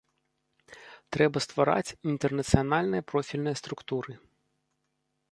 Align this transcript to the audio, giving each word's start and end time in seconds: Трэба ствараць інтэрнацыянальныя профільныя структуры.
Трэба 1.17 1.37
ствараць 1.45 1.95
інтэрнацыянальныя 2.11 3.03
профільныя 3.13 3.59
структуры. 3.61 4.13